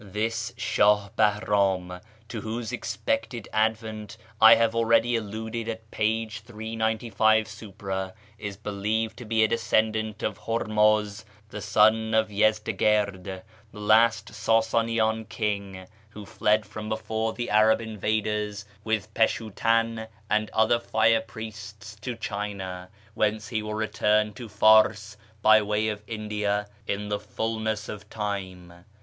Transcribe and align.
This 0.03 0.51
Shah 0.57 1.09
Bahram, 1.15 2.01
to 2.27 2.41
whose 2.41 2.71
expected 2.71 3.47
advent 3.53 4.17
I 4.41 4.55
have 4.55 4.73
already 4.73 5.15
alluded 5.15 5.69
at 5.69 5.91
p. 5.91 6.25
395 6.27 7.47
supra, 7.47 8.15
is 8.39 8.57
believed 8.57 9.15
to 9.17 9.25
be 9.25 9.43
a 9.43 9.47
descendant 9.47 10.23
of 10.23 10.39
Hurmuz 10.39 11.23
the 11.49 11.61
son 11.61 12.15
of 12.15 12.29
Yezdigird 12.31 13.43
(the 13.71 13.79
last 13.79 14.29
Sasanian 14.31 15.29
king), 15.29 15.85
who 16.09 16.25
fled 16.25 16.65
from 16.65 16.89
before 16.89 17.33
the 17.33 17.51
Arab 17.51 17.79
invaders, 17.79 18.65
with 18.83 19.13
Peshiitan 19.13 20.07
and 20.31 20.49
other 20.49 20.79
fire 20.79 21.21
priests, 21.21 21.95
to 22.01 22.15
China; 22.15 22.89
whence 23.13 23.49
he 23.49 23.61
will 23.61 23.75
return 23.75 24.33
to 24.33 24.49
Fars 24.49 25.15
by 25.43 25.61
way 25.61 25.89
of 25.89 26.01
India 26.07 26.67
in 26.87 27.09
the 27.09 27.19
fulness 27.19 27.87
of 27.87 28.09
time. 28.09 28.83